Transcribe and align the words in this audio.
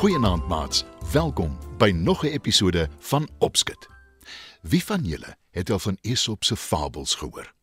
Goeienaand 0.00 0.48
maats. 0.48 0.84
Welkom 1.12 1.58
by 1.78 1.90
nog 1.90 2.24
'n 2.24 2.26
episode 2.26 2.88
van 2.98 3.28
Opskit. 3.38 3.88
Wie 4.62 4.84
van 4.84 5.04
julle 5.04 5.36
het 5.50 5.70
al 5.70 5.78
van 5.78 5.98
Aesop 6.02 6.44
se 6.44 6.56
fabels 6.56 7.14
gehoor? 7.14 7.54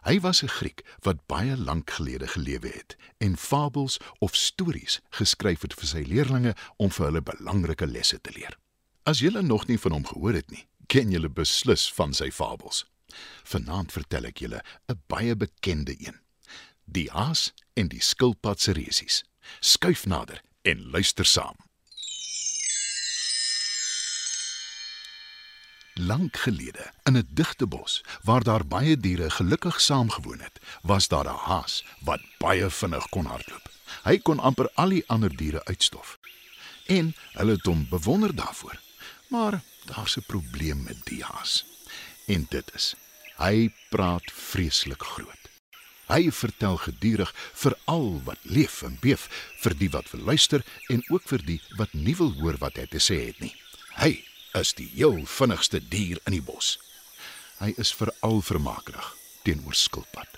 Hy 0.00 0.20
was 0.20 0.42
'n 0.42 0.48
Griek 0.48 0.96
wat 1.00 1.26
baie 1.26 1.56
lank 1.56 1.90
gelede 1.90 2.26
gelewe 2.26 2.68
het 2.68 2.96
en 3.16 3.36
fabels 3.36 3.98
of 4.18 4.34
stories 4.34 5.00
geskryf 5.10 5.60
het 5.60 5.74
vir 5.74 5.86
sy 5.86 6.04
leerlinge 6.06 6.56
om 6.76 6.90
vir 6.90 7.04
hulle 7.04 7.22
belangrike 7.22 7.86
lesse 7.86 8.20
te 8.20 8.30
leer. 8.32 8.58
As 9.02 9.18
julle 9.18 9.42
nog 9.42 9.66
nie 9.66 9.78
van 9.78 9.92
hom 9.92 10.06
gehoor 10.06 10.34
het 10.34 10.50
nie, 10.50 10.66
ken 10.86 11.10
julle 11.10 11.30
beslis 11.30 11.92
van 11.92 12.14
sy 12.14 12.30
fabels. 12.30 12.86
Vanaand 13.42 13.92
vertel 13.92 14.24
ek 14.24 14.38
julle 14.38 14.62
'n 14.88 15.02
baie 15.06 15.36
bekende 15.36 15.94
een. 15.98 16.20
Die 16.84 17.10
haas 17.10 17.52
en 17.72 17.88
die 17.88 18.02
skilpad 18.02 18.60
se 18.60 18.72
resies. 18.72 19.24
Skuif 19.60 20.06
nader 20.06 20.42
en 20.62 20.90
luister 20.90 21.24
saam. 21.24 21.65
Lank 25.98 26.36
gelede, 26.36 26.92
in 27.02 27.16
'n 27.16 27.28
digte 27.30 27.66
bos 27.66 28.04
waar 28.22 28.42
daar 28.42 28.66
baie 28.66 28.96
diere 28.96 29.30
gelukkig 29.30 29.80
saamgewoon 29.80 30.40
het, 30.40 30.60
was 30.82 31.08
daar 31.08 31.24
'n 31.24 31.38
haas 31.48 31.84
wat 32.00 32.20
baie 32.38 32.70
vinnig 32.70 33.08
kon 33.08 33.24
hardloop. 33.24 33.70
Hy 34.04 34.18
kon 34.18 34.38
amper 34.38 34.70
al 34.74 34.88
die 34.88 35.04
ander 35.06 35.36
diere 35.36 35.64
uitstof. 35.64 36.18
En 36.86 37.14
hulle 37.32 37.52
het 37.52 37.64
hom 37.64 37.86
bewonder 37.88 38.34
daarvoor. 38.34 38.80
Maar 39.28 39.62
daar's 39.84 40.16
'n 40.16 40.26
probleem 40.26 40.82
met 40.82 41.04
die 41.04 41.24
haas. 41.24 41.64
En 42.26 42.46
dit 42.48 42.74
is, 42.74 42.94
hy 43.36 43.72
praat 43.88 44.32
vreeslik 44.32 45.02
groot. 45.02 45.42
Hy 46.06 46.30
vertel 46.30 46.76
gedurig 46.76 47.34
vir 47.54 47.78
al 47.84 48.22
wat 48.24 48.38
leef 48.42 48.82
en 48.82 48.98
beef, 49.00 49.28
vir 49.58 49.74
die 49.78 49.90
wat 49.90 50.10
wil 50.10 50.20
luister 50.20 50.64
en 50.86 51.02
ook 51.08 51.22
vir 51.24 51.44
die 51.44 51.60
wat 51.76 51.92
nie 51.92 52.16
wil 52.16 52.32
hoor 52.32 52.56
wat 52.58 52.76
hy 52.76 52.86
te 52.86 52.98
sê 52.98 53.26
het 53.26 53.40
nie. 53.40 53.54
Hy 53.94 54.24
is 54.56 54.72
die 54.74 54.88
heel 54.94 55.20
vinnigste 55.28 55.80
dier 55.80 56.20
in 56.24 56.32
die 56.36 56.44
bos. 56.44 56.76
Hy 57.60 57.74
is 57.80 57.92
veral 57.96 58.40
vermaaklik 58.44 59.12
teenoor 59.44 59.76
skilpad. 59.76 60.32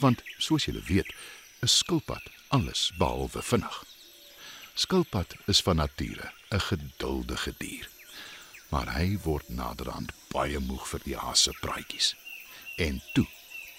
Want 0.00 0.22
soos 0.38 0.66
julle 0.68 0.82
weet, 0.86 1.10
is 1.64 1.78
skilpad 1.82 2.22
alles 2.54 2.92
behalwe 2.98 3.42
vinnig. 3.42 3.76
Skilpad 4.76 5.34
is 5.50 5.62
van 5.66 5.76
nature 5.76 6.30
'n 6.50 6.60
geduldige 6.60 7.54
dier. 7.58 7.88
Maar 8.68 8.92
hy 8.98 9.18
word 9.22 9.48
naderhand 9.48 10.12
baie 10.28 10.58
moeg 10.58 10.86
vir 10.88 11.00
die 11.04 11.16
haas 11.16 11.42
se 11.42 11.52
praatjies. 11.60 12.14
En 12.76 13.02
toe, 13.14 13.26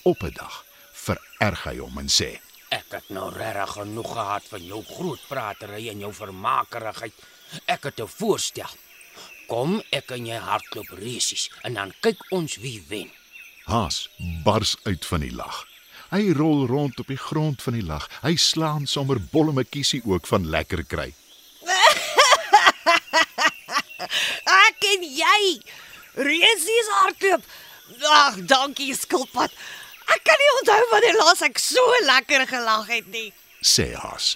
op 0.04 0.24
'n 0.24 0.34
dag, 0.34 0.66
vererg 0.94 1.64
hy 1.64 1.78
hom 1.78 1.98
en 1.98 2.10
sê: 2.10 2.40
Ek 2.70 2.92
het 2.92 3.10
nou 3.10 3.32
regtig 3.34 3.72
genoeg 3.74 4.12
gehad 4.12 4.44
van 4.50 4.66
jou 4.66 4.84
groot 4.84 5.28
pratery 5.28 5.90
en 5.90 6.00
jou 6.00 6.14
vermakerigheid. 6.14 7.14
Ek 7.66 7.84
het 7.84 8.00
'n 8.00 8.08
voorstel. 8.08 8.74
Kom 9.48 9.80
ek 9.96 10.12
en 10.16 10.26
jy 10.28 10.38
hardloop 10.44 10.90
resies 11.00 11.48
en 11.64 11.78
dan 11.80 11.94
kyk 12.04 12.20
ons 12.36 12.58
wie 12.64 12.82
wen. 12.90 13.10
Haas 13.68 14.08
bars 14.44 14.76
uit 14.88 15.06
van 15.08 15.24
die 15.24 15.32
lag. 15.36 15.64
Hy 16.12 16.32
rol 16.36 16.66
rond 16.68 17.00
op 17.04 17.08
die 17.12 17.20
grond 17.20 17.62
van 17.64 17.76
die 17.76 17.84
lag. 17.84 18.08
Hy 18.24 18.36
slaan 18.40 18.88
sommer 18.88 19.20
bolle 19.32 19.52
makiesie 19.56 20.02
ook 20.08 20.28
van 20.28 20.48
lekker 20.52 20.84
kry. 20.88 21.10
Ek 24.68 24.88
en 24.94 25.04
jy. 25.04 25.42
Resies 26.28 26.92
hardloop. 27.02 27.44
Ag, 28.12 28.40
dankie 28.48 28.94
skilpad. 28.96 29.52
Ek 30.08 30.24
kan 30.24 30.40
nie 30.40 30.52
onthou 30.62 30.82
wanneer 30.92 31.18
laas 31.20 31.42
ek 31.44 31.60
so 31.60 31.84
lekker 32.08 32.46
gelag 32.48 32.88
het 32.92 33.08
nie. 33.12 33.30
sê 33.60 33.90
Haas. 34.00 34.36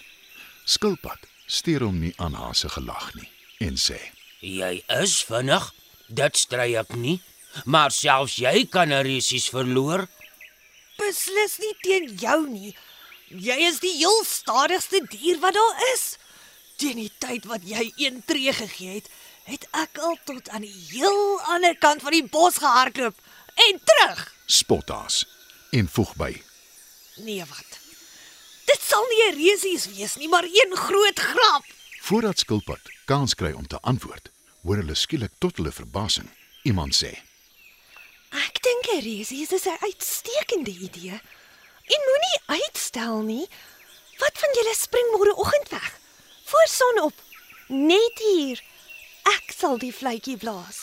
Skilpad 0.67 1.27
steur 1.47 1.85
hom 1.87 1.99
nie 2.03 2.11
aan 2.19 2.35
Haas 2.35 2.63
se 2.65 2.69
gelag 2.71 3.11
nie 3.15 3.29
en 3.63 3.77
sê: 3.79 3.99
Jy 4.41 4.81
is 5.01 5.19
vinnig. 5.29 5.67
Dit 6.09 6.37
stry 6.37 6.73
ek 6.79 6.95
nie. 6.97 7.19
Maar 7.69 7.91
selfs 7.93 8.39
jy 8.41 8.65
kan 8.65 8.89
'n 8.89 9.05
resies 9.05 9.49
verloor. 9.53 10.07
Beslis 10.97 11.57
nie 11.59 11.75
teen 11.81 12.17
jou 12.17 12.47
nie. 12.49 12.75
Jy 13.29 13.57
is 13.69 13.79
die 13.79 13.97
heel 13.97 14.23
stadigste 14.25 15.05
dier 15.09 15.39
wat 15.39 15.53
daar 15.53 15.93
is. 15.93 16.17
Teen 16.75 16.97
die 16.97 17.11
tyd 17.19 17.45
wat 17.45 17.61
jy 17.63 17.93
een 17.95 18.23
tree 18.25 18.53
gegee 18.53 18.95
het, 18.95 19.09
het 19.43 19.67
ek 19.71 19.97
al 19.97 20.17
tot 20.25 20.49
aan 20.49 20.61
die 20.61 20.85
heel 20.89 21.39
ander 21.41 21.77
kant 21.77 22.01
van 22.01 22.11
die 22.11 22.25
bos 22.25 22.57
gehardloop 22.57 23.15
en 23.69 23.81
terug. 23.83 24.33
Spot 24.45 24.89
Haas 24.89 25.25
en 25.71 25.87
voeg 25.87 26.15
by: 26.15 26.43
Nee, 27.15 27.45
wat? 27.45 27.79
Dit 28.65 28.81
sal 28.81 29.05
nie 29.07 29.23
'n 29.29 29.37
resies 29.37 29.85
wees 29.85 30.15
nie, 30.15 30.29
maar 30.29 30.43
een 30.43 30.75
groot 30.75 31.19
grap. 31.19 31.63
Voordat 32.11 32.39
Skilpad 32.39 32.89
kans 33.05 33.33
kry 33.39 33.53
om 33.55 33.67
te 33.67 33.77
antwoord, 33.87 34.25
hoor 34.67 34.81
hulle 34.81 34.95
skielik 34.99 35.31
tot 35.39 35.55
hulle 35.61 35.71
verbasing 35.71 36.27
iemand 36.67 36.91
sê: 36.97 37.11
Ek 38.35 38.57
dink 38.65 38.89
'n 38.91 39.03
resies 39.05 39.53
is 39.55 39.67
'n 39.71 39.79
uitstekende 39.79 40.73
idee. 40.87 41.15
En 41.95 42.01
moenie 42.07 42.39
uitstel 42.57 43.21
nie. 43.21 43.47
Wat 44.19 44.35
van 44.43 44.51
julle 44.57 44.75
spring 44.75 45.07
môre 45.13 45.35
oggend 45.35 45.69
weg? 45.69 45.99
Voor 46.43 46.67
son 46.67 47.01
op. 47.01 47.15
Net 47.67 48.15
hier. 48.27 48.59
Ek 49.23 49.55
sal 49.57 49.77
die 49.77 49.93
fluitjie 49.93 50.37
blaas. 50.37 50.79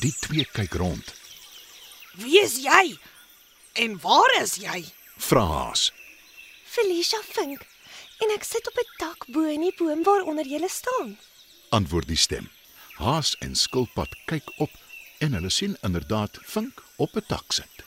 Die 0.00 0.14
twee 0.20 0.48
kyk 0.52 0.72
rond. 0.74 1.14
Wie 2.12 2.40
is 2.40 2.56
jy? 2.56 2.98
En 3.72 4.00
waar 4.00 4.32
is 4.40 4.54
jy? 4.54 4.84
Vra 5.16 5.44
Haas. 5.44 5.92
Felicia 6.64 7.20
Vink. 7.36 7.69
En 8.20 8.32
ek 8.36 8.44
sit 8.44 8.66
op 8.68 8.76
'n 8.78 8.88
tak 8.98 9.26
bo 9.26 9.44
in 9.44 9.60
die 9.60 9.74
boom 9.76 10.02
waaronder 10.02 10.46
jy 10.46 10.68
staan. 10.68 11.18
Antwoord 11.68 12.08
die 12.08 12.16
stem. 12.16 12.50
Haas 12.94 13.36
en 13.38 13.56
Skilpad 13.56 14.12
kyk 14.26 14.50
op 14.56 14.70
en 15.18 15.32
hulle 15.32 15.50
sien 15.50 15.76
inderdaad 15.82 16.38
Vink 16.42 16.82
op 16.96 17.16
'n 17.16 17.24
tak 17.26 17.52
sit. 17.52 17.84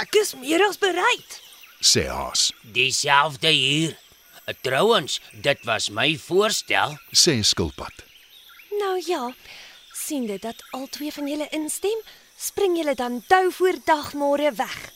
Ek 0.00 0.14
is 0.14 0.34
meer 0.34 0.68
as 0.68 0.78
bereid. 0.78 1.40
Sê 1.80 2.06
Haas. 2.06 2.52
Dieselfde 2.62 3.48
hier. 3.48 3.98
Trouwens, 4.60 5.20
dit 5.32 5.64
was 5.64 5.88
my 5.90 6.18
voorstel. 6.18 6.98
Sê 7.10 7.40
Skilpad. 7.42 7.92
Nou 8.70 9.02
ja, 9.06 9.34
sien 9.92 10.26
dit 10.26 10.42
dat 10.42 10.64
al 10.70 10.86
twee 10.90 11.12
van 11.12 11.28
julle 11.28 11.48
instem, 11.50 11.98
spring 12.36 12.76
julle 12.76 12.94
dan 12.94 13.24
tou 13.26 13.52
voor 13.52 13.76
dagmôre 13.84 14.52
weg. 14.56 14.92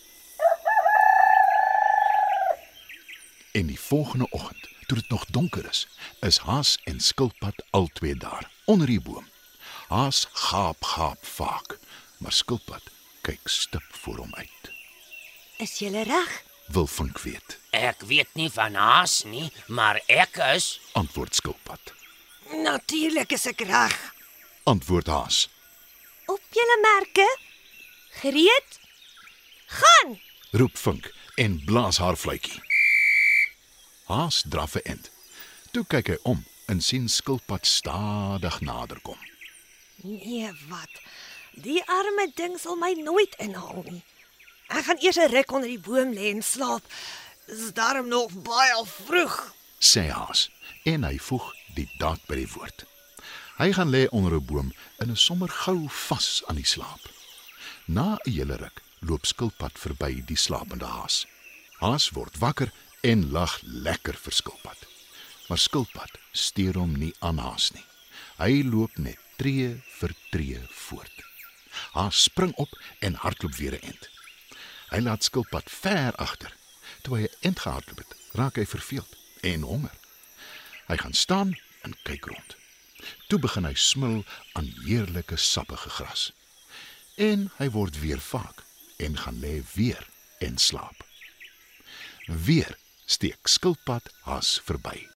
En 3.56 3.66
die 3.66 3.80
volgende 3.80 4.26
oggend, 4.30 4.68
toe 4.86 4.98
dit 4.98 5.08
nog 5.08 5.24
donker 5.26 5.68
is, 5.68 5.88
is 6.20 6.38
Haas 6.38 6.78
en 6.84 7.00
Skilpad 7.00 7.64
albei 7.70 8.14
daar 8.14 8.50
onder 8.64 8.86
die 8.86 9.00
boom. 9.00 9.28
Haas 9.88 10.26
gaap 10.32 10.84
gaap 10.84 11.24
vaak, 11.26 11.78
maar 12.18 12.32
Skilpad 12.32 12.82
kyk 13.20 13.48
stip 13.48 13.86
voor 14.02 14.16
hom 14.16 14.34
uit. 14.34 14.68
Is 15.56 15.78
julle 15.78 16.02
reg? 16.04 16.42
Wil 16.66 16.86
Vink 16.86 17.18
weet, 17.18 17.56
Ek 17.70 18.04
weet 18.04 18.28
nie 18.34 18.50
van 18.52 18.74
haas 18.74 19.22
nie, 19.24 19.48
maar 19.72 20.02
ek 20.06 20.36
is 20.52 20.68
antwoord 20.92 21.34
Skilpad. 21.40 21.94
Natuurlik 22.60 23.32
is 23.32 23.48
ek 23.48 23.64
reg. 23.72 23.96
Antwoord 24.68 25.06
Haas. 25.06 25.46
Op 26.26 26.44
julle 26.52 26.78
merke? 26.84 27.28
Gereed? 28.20 28.80
Gaan! 29.80 30.18
Roep 30.50 30.76
Vink 30.76 31.12
en 31.40 31.62
blaas 31.64 32.04
haar 32.04 32.20
fluitjie. 32.20 32.65
Haas 34.06 34.42
draf 34.48 34.74
'n 34.74 34.84
end. 34.84 35.10
Toe 35.72 35.84
kyk 35.84 36.06
hy 36.06 36.18
om 36.22 36.44
en 36.66 36.80
sien 36.80 37.08
Skilpad 37.08 37.66
stadig 37.66 38.60
naderkom. 38.60 39.18
Nee, 40.02 40.52
wat? 40.68 40.94
Die 41.50 41.82
arme 41.86 42.30
ding 42.34 42.58
sal 42.58 42.76
my 42.76 42.92
nooit 42.92 43.34
inhaal 43.38 43.82
nie. 43.84 44.04
Ek 44.68 44.84
gaan 44.84 45.02
eers 45.02 45.18
'n 45.18 45.30
ruk 45.30 45.50
onder 45.52 45.68
die 45.68 45.80
boom 45.80 46.12
lê 46.12 46.30
en 46.30 46.42
slaap. 46.42 46.84
Dis 47.46 47.72
darm 47.72 48.08
nog 48.08 48.30
baie 48.42 48.84
vroeg. 48.86 49.54
sê 49.78 50.08
Haas 50.10 50.50
en 50.84 51.02
hy 51.04 51.18
voeg 51.18 51.54
die 51.74 51.88
daad 51.98 52.20
by 52.26 52.34
die 52.34 52.52
woord. 52.54 52.84
Hy 53.58 53.72
gaan 53.72 53.90
lê 53.90 54.08
onder 54.08 54.34
'n 54.34 54.44
boom 54.46 54.72
en 54.98 55.10
is 55.10 55.24
sommer 55.24 55.48
gou 55.48 55.88
vas 55.88 56.42
aan 56.46 56.56
die 56.56 56.66
slaap. 56.66 57.02
Na 57.84 58.18
'n 58.24 58.32
hele 58.32 58.56
ruk 58.56 58.82
loop 59.00 59.26
Skilpad 59.26 59.78
verby 59.78 60.24
die 60.26 60.36
slapende 60.36 60.86
haas. 60.86 61.26
Haas 61.78 62.10
word 62.10 62.38
wakker 62.38 62.72
en 63.06 63.30
lag 63.30 63.60
lekker 63.62 64.16
vir 64.18 64.34
Skilpad. 64.34 64.80
Maar 65.46 65.60
Skilpad 65.62 66.18
steur 66.34 66.74
hom 66.80 66.96
nie 66.98 67.12
aan 67.22 67.38
haas 67.38 67.70
nie. 67.74 67.84
Hy 68.40 68.64
loop 68.66 68.96
net 68.98 69.20
tree 69.38 69.76
vir 69.98 70.14
tree 70.32 70.62
voort. 70.88 71.22
Haas 71.94 72.24
spring 72.26 72.54
op 72.58 72.72
en 73.06 73.18
hardloop 73.22 73.54
weer 73.60 73.76
'n 73.78 73.86
end. 73.92 74.08
Hy 74.90 75.00
laat 75.00 75.24
Skilpad 75.24 75.70
ver 75.70 76.16
agter. 76.16 76.52
Toe 77.02 77.18
hy 77.18 77.22
'n 77.22 77.36
end 77.40 77.60
gehardloop 77.60 77.98
het, 77.98 78.14
raak 78.32 78.56
hy 78.56 78.66
verveeld 78.66 79.16
en 79.40 79.62
honger. 79.62 79.96
Hy 80.86 80.96
gaan 80.96 81.14
staan 81.14 81.58
en 81.82 81.94
kyk 82.02 82.24
rond. 82.24 82.56
Toe 83.28 83.38
begin 83.38 83.64
hy 83.64 83.74
smil 83.74 84.24
aan 84.52 84.72
heerlike 84.84 85.36
sappige 85.36 85.90
gras. 85.90 86.32
En 87.14 87.50
hy 87.56 87.70
word 87.70 88.00
weer 88.00 88.20
vaak 88.20 88.64
en 88.96 89.16
gaan 89.16 89.38
lê 89.40 89.62
weer 89.74 90.08
en 90.38 90.58
slaap. 90.58 91.06
Weer 92.26 92.76
steek 93.06 93.48
skilpad 93.48 94.10
haas 94.26 94.56
verby. 94.66 95.06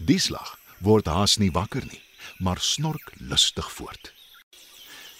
Die 0.00 0.18
slag 0.18 0.56
word 0.80 1.08
haas 1.12 1.36
nie 1.36 1.52
wakker 1.52 1.84
nie, 1.84 2.00
maar 2.40 2.60
snork 2.64 3.12
lustig 3.20 3.68
voort. 3.76 4.12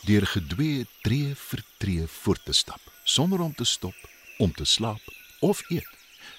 Deur 0.09 0.25
gedwee 0.27 0.87
tree 1.05 1.35
vir 1.37 1.63
tree 1.79 2.07
voort 2.23 2.45
te 2.49 2.57
stap, 2.57 2.81
sonder 3.05 3.45
om 3.45 3.53
te 3.55 3.69
stop, 3.69 3.97
om 4.41 4.53
te 4.53 4.65
slaap 4.65 5.05
of 5.45 5.61
eet, 5.69 5.89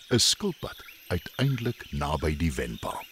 is 0.10 0.30
skilpad 0.34 0.82
uiteindelik 1.14 1.86
naby 1.94 2.34
die 2.38 2.52
wenpaal. 2.54 3.06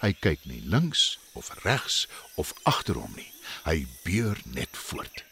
Hy 0.00 0.12
kyk 0.24 0.44
nie 0.48 0.60
links 0.64 1.18
of 1.36 1.52
regs 1.64 2.06
of 2.40 2.52
agter 2.68 2.96
hom 3.00 3.12
nie. 3.16 3.28
Hy 3.64 3.84
beur 4.04 4.40
net 4.56 4.76
voort. 4.88 5.24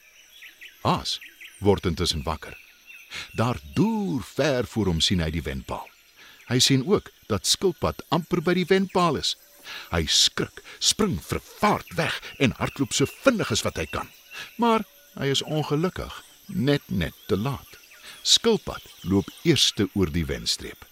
Haas 0.85 1.19
word 1.65 1.89
intussen 1.89 2.25
wakker. 2.25 2.57
Daar 3.37 3.61
deur 3.75 4.25
ver 4.25 4.69
voor 4.69 4.93
hom 4.93 5.01
sien 5.05 5.25
hy 5.25 5.31
die 5.33 5.45
wenpaal. 5.45 5.89
Hy 6.49 6.59
sien 6.65 6.87
ook 6.89 7.11
dat 7.29 7.47
skilpad 7.47 8.01
amper 8.09 8.41
by 8.45 8.55
die 8.57 8.69
wenpaal 8.69 9.21
is. 9.21 9.35
Hy 9.93 10.07
skrik, 10.09 10.63
spring 10.81 11.19
vervaard 11.21 11.91
weg 11.97 12.17
en 12.41 12.57
hardloop 12.57 12.95
so 12.97 13.09
vinnig 13.25 13.53
as 13.53 13.65
wat 13.67 13.77
hy 13.81 13.85
kan. 13.93 14.09
Maar 14.57 14.87
hy 15.19 15.29
is 15.35 15.45
ongelukkig, 15.45 16.23
net 16.47 16.85
net 16.89 17.17
te 17.29 17.37
laat. 17.37 17.77
Skilpad 18.23 18.85
loop 19.05 19.29
eerste 19.45 19.89
oor 19.93 20.11
die 20.13 20.25
wenstreep. 20.29 20.87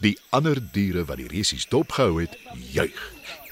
Die 0.00 0.16
ander 0.36 0.60
diere 0.72 1.06
wat 1.08 1.20
die 1.20 1.28
resies 1.28 1.68
dopgehou 1.72 2.20
het, 2.22 2.36
juig. 2.72 3.00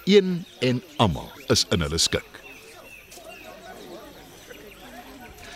Een 0.04 0.44
en 0.60 0.82
almal 1.00 1.30
is 1.52 1.64
in 1.72 1.84
hulle 1.84 2.00
skik. 2.00 2.28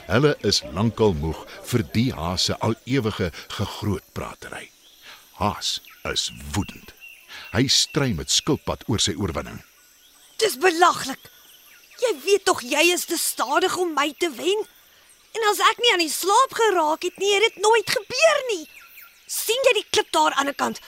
Hulle 0.09 0.33
is 0.49 0.63
lankal 0.73 1.13
moeg 1.13 1.45
vir 1.69 1.85
die 1.93 2.09
haas 2.17 2.49
se 2.49 2.57
al 2.65 2.77
ewige 2.89 3.29
gegrootpratery. 3.59 4.71
Haas 5.39 5.79
is 6.11 6.31
woedend. 6.53 6.91
Hy 7.55 7.69
stry 7.71 8.11
met 8.19 8.33
skilpad 8.35 8.83
oor 8.91 8.99
sy 8.99 9.15
oorwinning. 9.15 9.61
Dis 10.43 10.57
belaglik. 10.59 11.21
Jy 12.03 12.11
weet 12.25 12.45
tog 12.47 12.63
jy 12.67 12.83
is 12.91 13.07
te 13.07 13.19
stadig 13.19 13.77
om 13.79 13.93
my 13.95 14.11
te 14.19 14.31
wen. 14.35 14.65
En 15.39 15.47
as 15.51 15.61
ek 15.63 15.79
nie 15.83 15.93
aan 15.95 16.03
die 16.03 16.11
slaap 16.11 16.55
geraak 16.59 17.07
het 17.07 17.21
nie, 17.23 17.31
het 17.37 17.47
dit 17.47 17.63
nooit 17.63 17.95
gebeur 17.99 18.43
nie. 18.51 18.67
sien 19.29 19.61
jy 19.67 19.73
die 19.77 19.89
klip 19.93 20.09
daar 20.11 20.33
aan 20.41 20.49
die 20.49 20.57
kant? 20.57 20.81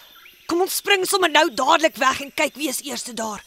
Kom 0.48 0.62
ons 0.64 0.78
spring 0.80 1.04
sommer 1.06 1.28
nou 1.30 1.44
dadelik 1.54 1.98
weg 2.00 2.22
en 2.24 2.32
kyk 2.34 2.56
wie 2.56 2.70
is 2.72 2.80
eerste 2.82 3.12
daar. 3.14 3.44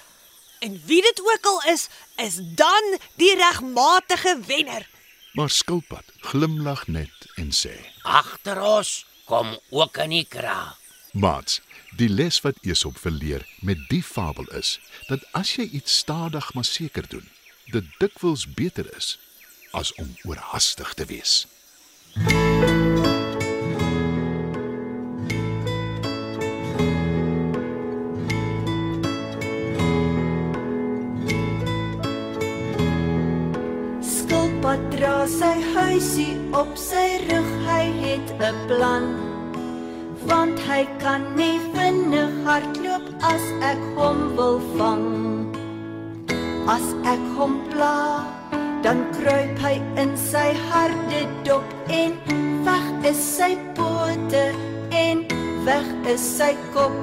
En 0.62 0.78
wie 0.86 1.02
dit 1.02 1.20
ook 1.20 1.48
al 1.50 1.60
is, 1.74 1.88
is 2.22 2.38
dan 2.56 2.94
die 3.18 3.34
regmatige 3.36 4.38
wenner. 4.48 4.86
Maar 5.34 5.50
skilpad 5.50 6.14
glimlag 6.30 6.86
net 6.88 7.28
en 7.36 7.50
sê: 7.52 7.74
Agter 8.04 8.62
ons 8.62 9.02
kom 9.26 9.58
ook 9.74 9.98
in 10.06 10.16
die 10.16 10.28
kraal. 10.30 10.78
"Maats, 11.14 11.62
die 11.96 12.10
les 12.10 12.42
wat 12.42 12.58
Esop 12.66 12.98
verleer 12.98 13.46
met 13.62 13.78
die 13.90 14.04
fabel 14.04 14.48
is 14.58 14.80
dat 15.08 15.22
as 15.32 15.56
jy 15.56 15.68
iets 15.70 15.98
stadig 15.98 16.54
maar 16.54 16.66
seker 16.66 17.06
doen, 17.08 17.28
dit 17.70 17.86
dikwels 18.02 18.48
beter 18.50 18.90
is 18.98 19.18
as 19.72 19.94
om 20.02 20.16
oorhaastig 20.26 20.94
te 20.94 21.06
wees." 21.06 21.46
Skilpad 34.02 34.90
dra 34.98 35.28
sy 35.30 35.54
huisie 35.78 36.34
op 36.58 36.74
sy 36.78 37.06
rug, 37.30 37.54
hy 37.70 37.86
het 38.02 38.34
'n 38.42 38.66
plan. 38.66 39.33
Want 40.30 40.60
hy 40.68 40.84
kan 41.02 41.26
nie 41.36 41.60
vinnig 41.74 42.32
hardloop 42.46 43.10
as 43.28 43.44
ek 43.72 43.82
hom 43.98 44.22
wil 44.38 44.60
vang. 44.78 45.10
As 46.68 46.86
ek 47.04 47.24
hom 47.38 47.60
pla, 47.72 48.24
dan 48.84 49.04
kruip 49.16 49.60
hy 49.64 49.76
in 50.00 50.16
sy 50.20 50.50
harde 50.70 51.24
dop 51.48 51.68
en 51.88 52.16
weg 52.68 52.88
is 53.12 53.20
sy 53.20 53.54
pote 53.76 54.46
en 54.96 55.24
weg 55.68 55.88
is 56.14 56.24
sy 56.38 56.54
kop. 56.76 56.96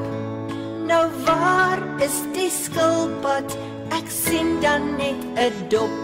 Nou 0.89 1.07
waar 1.27 1.81
is 2.05 2.21
die 2.37 2.51
skilpad? 2.53 3.57
Ek 3.97 4.09
sien 4.13 4.61
dan 4.65 4.97
net 4.97 5.21
'n 5.37 5.55
dop. 5.69 5.97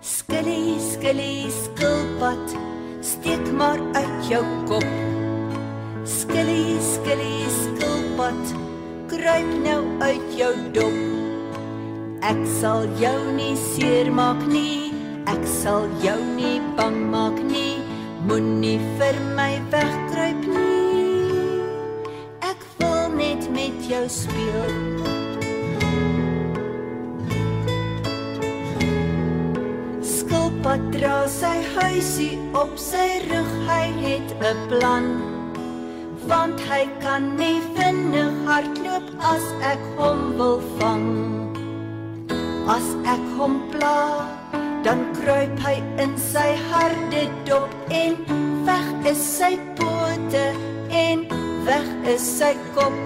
Skilly, 0.00 0.78
skilly, 0.80 1.50
skilpad, 1.62 2.46
steek 3.04 3.52
maar 3.52 3.78
uit 3.92 4.28
jou 4.28 4.44
kop. 4.66 4.86
Skilly, 6.04 6.80
skilly, 6.80 7.44
skilpad, 7.48 8.54
kruip 9.06 9.50
nou 9.64 9.82
uit 10.00 10.36
jou 10.36 10.54
dop. 10.72 11.00
Ek 12.24 12.40
sal 12.60 12.88
jou 13.00 13.18
nie 13.36 13.52
seermaak 13.60 14.40
nie, 14.48 14.94
ek 15.28 15.44
sal 15.60 15.88
jou 16.04 16.18
nie 16.36 16.60
bang 16.78 17.02
maak 17.12 17.40
nie. 17.44 17.76
Moenie 18.24 18.78
vir 18.96 19.18
my 19.36 19.52
wegkruip 19.72 20.46
nie. 20.48 21.60
Ek 22.40 22.64
wil 22.80 23.12
net 23.18 23.50
met 23.52 23.84
jou 23.90 24.06
speel. 24.08 25.13
Skilpad 30.74 30.92
dra 30.92 31.28
sy 31.30 31.56
huisie 31.78 32.38
op 32.58 32.72
sy 32.74 33.20
rug, 33.30 33.50
hy 33.68 33.84
het 34.02 34.28
'n 34.42 34.58
plan. 34.66 35.04
Want 36.26 36.58
hy 36.66 36.88
kan 36.98 37.36
nie 37.36 37.62
vinnig 37.76 38.34
hardloop 38.46 39.06
as 39.22 39.44
ek 39.62 39.78
hom 39.98 40.34
wil 40.38 40.58
vang. 40.78 41.06
As 42.66 42.88
ek 43.06 43.22
hom 43.38 43.54
pla, 43.70 44.26
dan 44.82 44.98
kruip 45.14 45.54
hy 45.62 45.76
in 46.02 46.18
sy 46.18 46.58
harde 46.70 47.22
dop 47.44 47.70
en 47.90 48.18
weg 48.66 48.88
is 49.12 49.22
sy 49.38 49.54
pote 49.78 50.46
en 50.90 51.18
weg 51.70 51.88
is 52.14 52.24
sy 52.38 52.54
kop. 52.74 52.98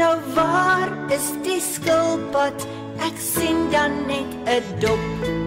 Nou 0.00 0.16
waar 0.34 0.88
is 1.12 1.28
die 1.44 1.60
skilpad? 1.60 2.56
Ek 3.04 3.16
sien 3.18 3.68
dan 3.70 3.92
net 4.06 4.30
'n 4.48 4.64
dop. 4.80 5.39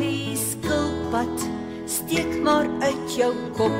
Skilly, 0.00 0.36
skilpad, 0.36 1.40
steek 1.84 2.42
maar 2.42 2.64
uit 2.80 3.16
jou 3.16 3.34
kop. 3.52 3.74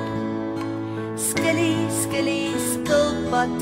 Skilly, 1.17 1.89
skilly, 1.89 2.53
skilpad, 2.61 3.55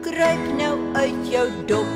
kruip 0.00 0.46
nou 0.56 0.78
uit 0.96 1.26
jou 1.28 1.44
dop. 1.68 1.90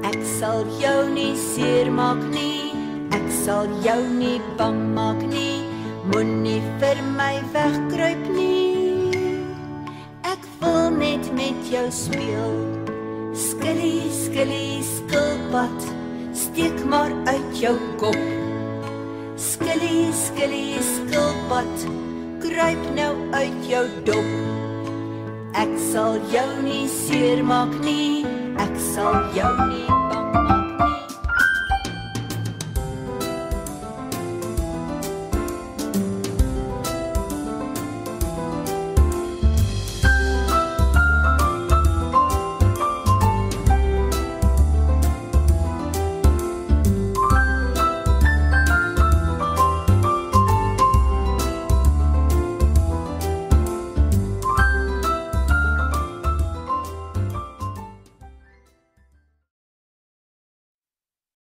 Ek 0.00 0.16
sal 0.38 0.64
jou 0.80 1.10
nie 1.12 1.34
seermaak 1.36 2.22
nie, 2.32 2.72
ek 3.12 3.28
sal 3.42 3.68
jou 3.84 3.98
nie 4.14 4.40
bang 4.56 4.80
maak 4.96 5.20
nie. 5.28 5.60
Moenie 6.08 6.62
vir 6.80 7.02
my 7.18 7.34
wegkruip 7.52 8.24
nie. 8.32 9.12
Ek 10.24 10.48
wil 10.62 10.88
net 10.96 11.28
met 11.36 11.68
jou 11.68 11.84
speel. 11.92 12.56
Skilly, 13.36 14.08
skilly, 14.22 14.80
skilpad, 14.80 15.92
steek 16.32 16.80
maar 16.88 17.12
uit 17.28 17.60
jou 17.60 17.76
kop. 18.00 18.35
Skilly, 20.36 20.76
skilpad, 20.84 21.84
kruip 22.44 22.82
nou 22.92 23.14
uit 23.32 23.62
jou 23.70 23.84
dop. 24.04 24.28
Ek 25.56 25.72
sal 25.80 26.20
jou 26.28 26.48
nie 26.60 26.84
seermaak 26.92 27.72
nie, 27.80 28.28
ek 28.60 28.76
sal 28.92 29.16
jou 29.32 29.54
nie 29.70 30.05